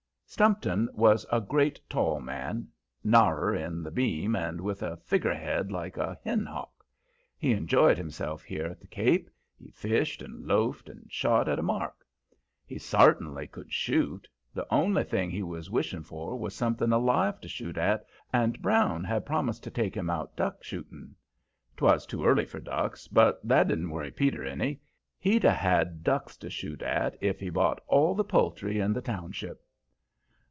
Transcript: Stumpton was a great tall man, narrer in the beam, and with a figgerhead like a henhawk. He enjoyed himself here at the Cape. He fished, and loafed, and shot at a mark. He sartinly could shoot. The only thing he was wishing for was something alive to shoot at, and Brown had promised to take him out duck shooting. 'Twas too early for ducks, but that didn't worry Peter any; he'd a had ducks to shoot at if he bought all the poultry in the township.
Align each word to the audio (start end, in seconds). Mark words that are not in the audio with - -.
Stumpton 0.25 0.87
was 0.93 1.25
a 1.29 1.41
great 1.41 1.81
tall 1.89 2.21
man, 2.21 2.69
narrer 3.03 3.53
in 3.53 3.83
the 3.83 3.91
beam, 3.91 4.33
and 4.33 4.61
with 4.61 4.81
a 4.81 4.95
figgerhead 4.95 5.73
like 5.73 5.97
a 5.97 6.17
henhawk. 6.23 6.85
He 7.37 7.51
enjoyed 7.51 7.97
himself 7.97 8.41
here 8.41 8.65
at 8.67 8.79
the 8.79 8.87
Cape. 8.87 9.29
He 9.59 9.71
fished, 9.71 10.21
and 10.21 10.47
loafed, 10.47 10.87
and 10.87 11.11
shot 11.11 11.49
at 11.49 11.59
a 11.59 11.61
mark. 11.61 12.05
He 12.65 12.77
sartinly 12.79 13.45
could 13.45 13.73
shoot. 13.73 14.25
The 14.53 14.65
only 14.73 15.03
thing 15.03 15.29
he 15.29 15.43
was 15.43 15.69
wishing 15.69 16.01
for 16.03 16.37
was 16.37 16.55
something 16.55 16.93
alive 16.93 17.41
to 17.41 17.49
shoot 17.49 17.77
at, 17.77 18.05
and 18.31 18.61
Brown 18.61 19.03
had 19.03 19.25
promised 19.25 19.65
to 19.65 19.69
take 19.69 19.97
him 19.97 20.09
out 20.09 20.37
duck 20.37 20.63
shooting. 20.63 21.13
'Twas 21.75 22.05
too 22.05 22.23
early 22.23 22.45
for 22.45 22.61
ducks, 22.61 23.05
but 23.09 23.45
that 23.45 23.67
didn't 23.67 23.89
worry 23.91 24.11
Peter 24.11 24.45
any; 24.45 24.79
he'd 25.19 25.43
a 25.43 25.51
had 25.51 26.05
ducks 26.05 26.37
to 26.37 26.49
shoot 26.49 26.81
at 26.81 27.17
if 27.19 27.41
he 27.41 27.49
bought 27.49 27.81
all 27.87 28.15
the 28.15 28.23
poultry 28.23 28.79
in 28.79 28.93
the 28.93 29.01
township. 29.01 29.61